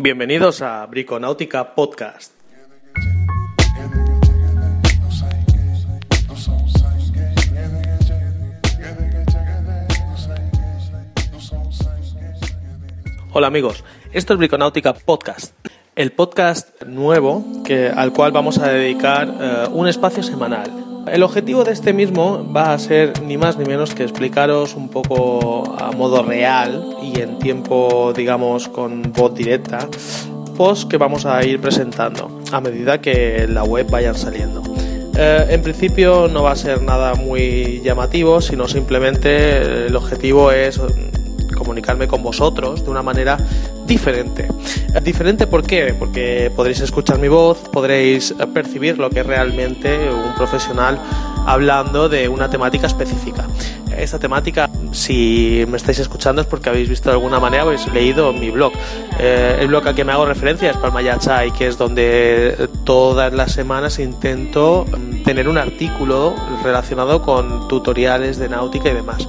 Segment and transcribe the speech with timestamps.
[0.00, 2.32] Bienvenidos a Briconáutica Podcast.
[13.32, 13.82] Hola amigos,
[14.12, 15.52] esto es Briconáutica Podcast,
[15.96, 20.87] el podcast nuevo que, al cual vamos a dedicar eh, un espacio semanal.
[21.12, 24.88] El objetivo de este mismo va a ser ni más ni menos que explicaros un
[24.88, 29.88] poco a modo real y en tiempo, digamos, con voz directa,
[30.56, 34.62] posts que vamos a ir presentando a medida que la web vayan saliendo.
[35.16, 40.80] Eh, en principio no va a ser nada muy llamativo, sino simplemente el objetivo es
[41.58, 43.36] comunicarme con vosotros de una manera
[43.86, 44.48] diferente.
[45.02, 45.94] Diferente ¿por qué?
[45.98, 50.98] Porque podréis escuchar mi voz, podréis percibir lo que es realmente un profesional
[51.46, 53.46] hablando de una temática específica.
[53.96, 58.32] Esta temática, si me estáis escuchando es porque habéis visto de alguna manera, habéis leído
[58.32, 58.72] mi blog.
[59.18, 63.52] Eh, el blog al que me hago referencia es Palmayachai, que es donde todas las
[63.52, 64.84] semanas intento
[65.24, 69.26] tener un artículo relacionado con tutoriales de náutica y demás.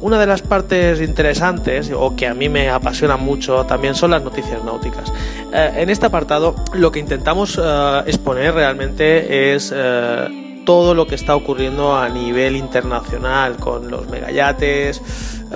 [0.00, 4.22] Una de las partes interesantes o que a mí me apasiona mucho también son las
[4.22, 5.12] noticias náuticas.
[5.52, 11.16] Eh, en este apartado lo que intentamos eh, exponer realmente es eh, todo lo que
[11.16, 15.02] está ocurriendo a nivel internacional con los megayates,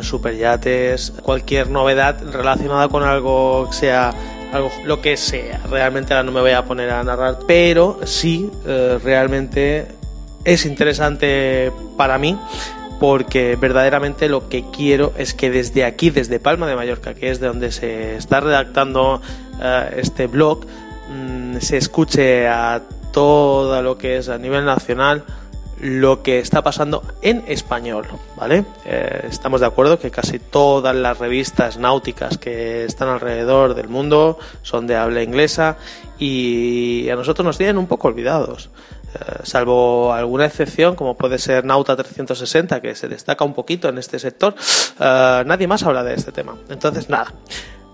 [0.00, 4.12] superyates, cualquier novedad relacionada con algo que sea
[4.52, 5.60] algo, lo que sea.
[5.70, 9.86] Realmente ahora no me voy a poner a narrar, pero sí realmente
[10.44, 12.36] es interesante para mí
[13.00, 17.40] porque verdaderamente lo que quiero es que desde aquí, desde Palma de Mallorca, que es
[17.40, 20.66] de donde se está redactando uh, este blog,
[21.10, 25.24] mmm, se escuche a todo lo que es a nivel nacional
[25.82, 28.64] lo que está pasando en español, ¿vale?
[28.84, 34.38] Eh, estamos de acuerdo que casi todas las revistas náuticas que están alrededor del mundo
[34.62, 35.76] son de habla inglesa
[36.20, 38.70] y a nosotros nos tienen un poco olvidados.
[39.14, 43.98] Eh, salvo alguna excepción, como puede ser Nauta 360, que se destaca un poquito en
[43.98, 44.54] este sector,
[44.98, 46.56] eh, nadie más habla de este tema.
[46.68, 47.32] Entonces, nada.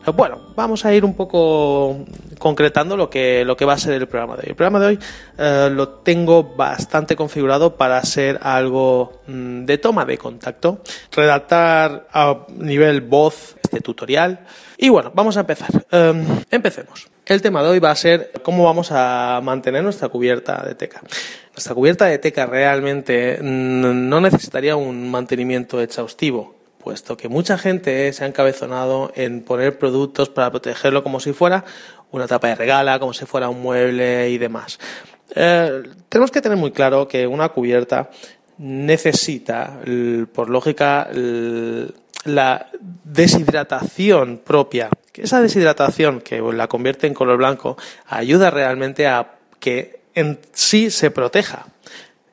[0.07, 2.05] Eh, bueno, vamos a ir un poco
[2.39, 4.49] concretando lo que, lo que va a ser el programa de hoy.
[4.51, 4.99] El programa de hoy
[5.75, 13.01] lo tengo bastante configurado para ser algo mmm, de toma de contacto, redactar a nivel
[13.01, 14.47] voz este tutorial.
[14.77, 15.71] Y bueno, vamos a empezar.
[15.93, 17.09] Um, empecemos.
[17.29, 21.03] El tema de hoy va a ser cómo vamos a mantener nuestra cubierta de teca.
[21.53, 28.25] Nuestra cubierta de teca realmente no necesitaría un mantenimiento exhaustivo, puesto que mucha gente se
[28.25, 31.67] ha encabezonado en poner productos para protegerlo como si fuera
[32.13, 34.79] una tapa de regala, como si fuera un mueble y demás.
[35.35, 38.09] Eh, tenemos que tener muy claro que una cubierta
[38.57, 39.81] necesita,
[40.33, 41.11] por lógica,
[42.25, 42.71] la
[43.05, 44.91] deshidratación propia.
[45.15, 51.11] Esa deshidratación que la convierte en color blanco ayuda realmente a que en sí se
[51.11, 51.67] proteja.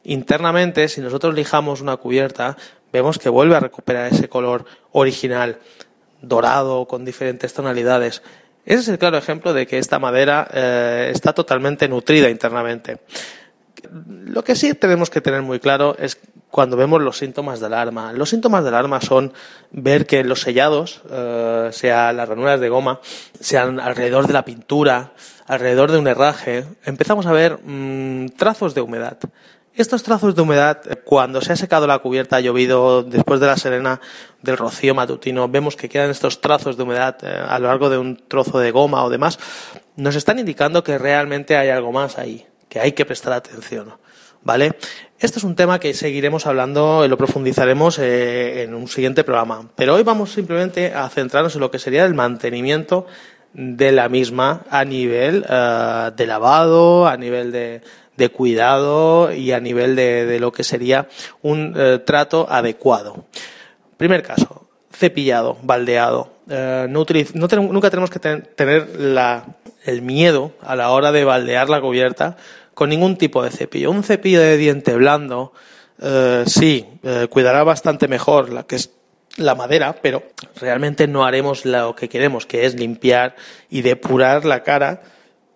[0.03, 2.57] Internamente, si nosotros lijamos una cubierta,
[2.93, 5.59] vemos que vuelve a recuperar ese color original,
[6.21, 8.21] dorado, con diferentes tonalidades.
[8.65, 12.99] Ese es el claro ejemplo de que esta madera eh, está totalmente nutrida internamente.
[14.07, 16.17] Lo que sí tenemos que tener muy claro es
[16.55, 18.13] cuando vemos los síntomas de alarma.
[18.13, 19.33] Los síntomas de alarma son
[19.71, 23.01] ver que los sellados, eh, sea las ranuras de goma,
[23.37, 25.11] sean alrededor de la pintura,
[25.47, 29.17] alrededor de un herraje, empezamos a ver mmm, trazos de humedad.
[29.73, 33.57] Estos trazos de humedad, cuando se ha secado la cubierta, ha llovido, después de la
[33.57, 33.99] serena
[34.41, 37.97] del rocío matutino, vemos que quedan estos trazos de humedad eh, a lo largo de
[37.97, 39.39] un trozo de goma o demás,
[39.97, 44.04] nos están indicando que realmente hay algo más ahí, que hay que prestar atención.
[44.45, 44.75] ¿Vale?
[45.19, 49.69] Esto es un tema que seguiremos hablando lo profundizaremos eh, en un siguiente programa.
[49.75, 53.07] Pero hoy vamos simplemente a centrarnos en lo que sería el mantenimiento
[53.53, 57.81] de la misma a nivel uh, de lavado, a nivel de,
[58.17, 61.07] de, cuidado y a nivel de, de lo que sería
[61.41, 63.25] un uh, trato adecuado.
[63.97, 66.35] Primer caso, cepillado, baldeado.
[66.47, 68.87] No nunca tenemos que ten tener
[69.85, 72.37] el miedo a la hora de baldear la cubierta
[72.75, 73.89] con ningún tipo de cepillo.
[73.89, 75.53] Un cepillo de diente blando,
[75.99, 78.91] eh, sí, eh, cuidará bastante mejor la que es
[79.37, 80.23] la madera, pero
[80.57, 83.35] realmente no haremos lo que queremos, que es limpiar
[83.69, 85.01] y depurar la cara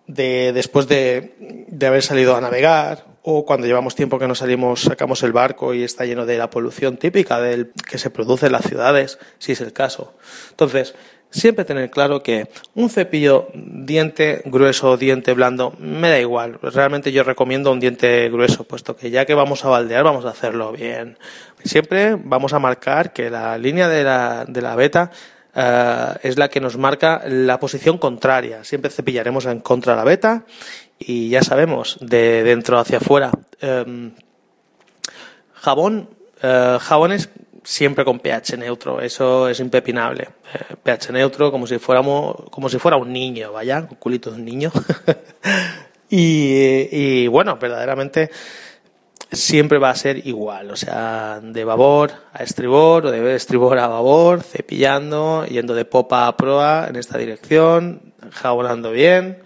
[0.06, 1.34] de, después de,
[1.68, 5.74] de haber salido a navegar o cuando llevamos tiempo que no salimos, sacamos el barco
[5.74, 9.52] y está lleno de la polución típica del, que se produce en las ciudades, si
[9.52, 10.14] es el caso.
[10.50, 10.94] Entonces,
[11.30, 16.58] siempre tener claro que un cepillo diente grueso o diente blando me da igual.
[16.62, 20.30] Realmente yo recomiendo un diente grueso, puesto que ya que vamos a baldear vamos a
[20.30, 21.18] hacerlo bien.
[21.64, 25.10] Siempre vamos a marcar que la línea de la, de la beta
[25.54, 28.64] eh, es la que nos marca la posición contraria.
[28.64, 30.44] Siempre cepillaremos en contra la beta
[30.98, 33.30] y ya sabemos, de dentro hacia afuera.
[33.60, 34.12] Em,
[35.54, 36.10] jabón,
[36.42, 37.30] eh, jabones
[37.62, 40.28] siempre con pH neutro, eso es impepinable.
[40.54, 44.36] Eh, pH neutro como si fuéramos, como si fuera un niño, vaya, un culito de
[44.36, 44.72] un niño.
[46.10, 48.30] y, y bueno, verdaderamente
[49.32, 53.86] siempre va a ser igual, o sea, de babor a estribor o de estribor a
[53.86, 59.38] babor, cepillando, yendo de popa a proa en esta dirección, jabonando bien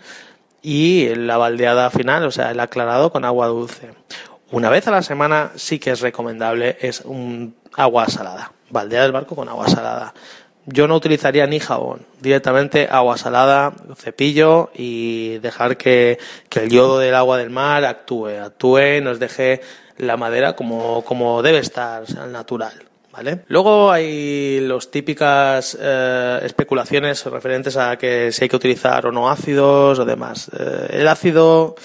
[0.62, 3.90] y la baldeada final, o sea, el aclarado con agua dulce.
[4.50, 9.12] Una vez a la semana sí que es recomendable, es un agua salada, baldear el
[9.12, 10.14] barco con agua salada.
[10.66, 16.18] Yo no utilizaría ni jabón, directamente agua salada, cepillo y dejar que,
[16.48, 19.60] que el yodo del agua del mar actúe, actúe nos deje
[19.98, 22.72] la madera como, como debe estar, al natural.
[23.12, 23.44] ¿Vale?
[23.46, 29.30] Luego hay las típicas eh, especulaciones referentes a que si hay que utilizar o no
[29.30, 30.50] ácidos o demás.
[30.58, 31.76] Eh, el ácido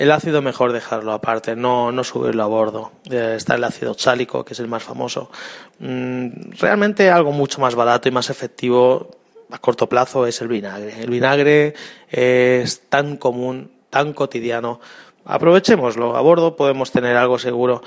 [0.00, 2.90] el ácido mejor dejarlo aparte, no, no subirlo a bordo.
[3.10, 5.30] Eh, está el ácido chálico, que es el más famoso.
[5.78, 9.10] Mm, realmente algo mucho más barato y más efectivo
[9.50, 11.02] a corto plazo es el vinagre.
[11.02, 11.74] El vinagre
[12.08, 14.80] es tan común, tan cotidiano.
[15.26, 16.16] Aprovechémoslo.
[16.16, 17.82] A bordo podemos tener algo seguro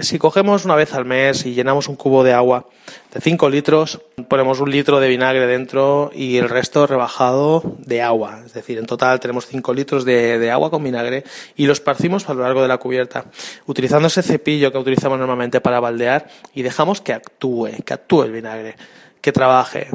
[0.00, 2.66] si cogemos una vez al mes y llenamos un cubo de agua
[3.12, 8.42] de 5 litros, ponemos un litro de vinagre dentro y el resto rebajado de agua.
[8.44, 11.24] Es decir, en total tenemos 5 litros de, agua con vinagre
[11.56, 13.26] y lo esparcimos a lo largo de la cubierta,
[13.66, 18.32] utilizando ese cepillo que utilizamos normalmente para baldear y dejamos que actúe, que actúe el
[18.32, 18.76] vinagre,
[19.22, 19.88] que trabaje.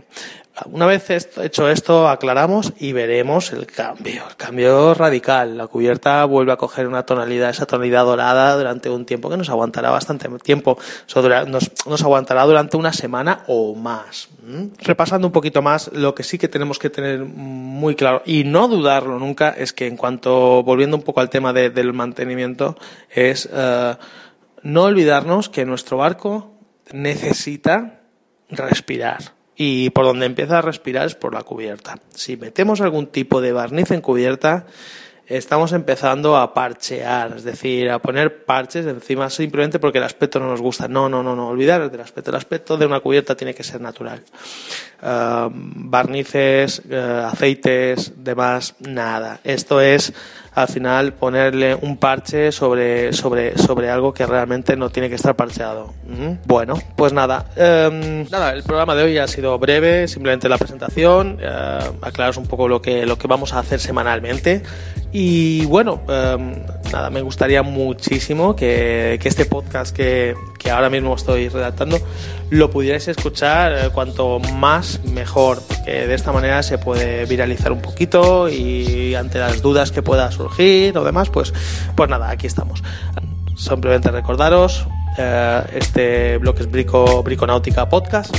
[0.66, 5.56] Una vez hecho esto, aclaramos y veremos el cambio, el cambio radical.
[5.56, 9.50] La cubierta vuelve a coger una tonalidad, esa tonalidad dorada durante un tiempo que nos
[9.50, 10.80] aguantará bastante tiempo,
[11.48, 14.30] nos, aguantará durante una semana o más.
[14.80, 18.68] Repasando un poquito más, lo que sí que tenemos que tener muy claro y no
[18.68, 22.78] dudarlo nunca es que en cuanto, volviendo un poco al tema del mantenimiento,
[23.12, 23.96] es eh,
[24.64, 26.54] no olvidarnos que nuestro barco
[26.92, 27.97] necesita
[28.50, 32.00] respirar y por donde empieza a respirar es por la cubierta.
[32.14, 34.68] Si metemos algún tipo de barniz en cubierta,
[35.26, 40.48] estamos empezando a parchear, es decir, a poner parches encima simplemente porque el aspecto no
[40.48, 40.88] nos gusta.
[40.88, 42.30] No, no, no, no, olvidar del aspecto.
[42.30, 44.24] El aspecto de una cubierta tiene que ser natural.
[45.02, 49.40] Ah, barnices, eh, aceites, demás, nada.
[49.44, 50.14] Esto es
[50.58, 55.36] al final ponerle un parche sobre, sobre, sobre algo que realmente no tiene que estar
[55.36, 55.94] parcheado.
[56.46, 57.46] Bueno, pues nada.
[57.56, 62.48] Em, nada, el programa de hoy ha sido breve, simplemente la presentación, eh, aclararos un
[62.48, 64.64] poco lo que, lo que vamos a hacer semanalmente.
[65.12, 66.56] Y bueno, em,
[66.92, 70.34] nada, me gustaría muchísimo que, que este podcast que,
[70.70, 72.00] ahora mismo estoy redactando
[72.50, 77.82] lo pudierais escuchar eh, cuanto más mejor, que de esta manera se puede viralizar un
[77.82, 81.54] poquito y ante las dudas que pueda surgir o demás, pues,
[81.96, 82.84] pues nada, aquí estamos.
[83.56, 84.86] Simplemente recordaros,
[85.18, 88.36] eh, este blog es Brico, Briconáutica Podcast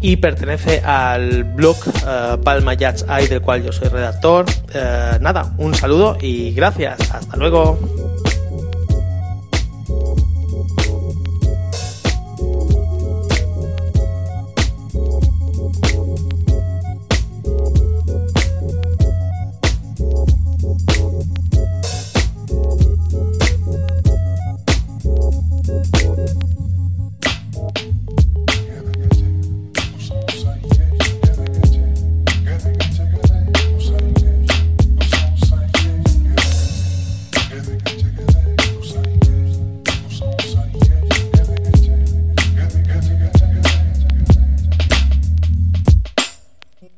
[0.00, 4.44] y pertenece al blog uh, Palma Yachts Eye del cual yo soy redactor.
[5.20, 7.10] Nada, un saludo y gracias.
[7.10, 7.78] Hasta luego.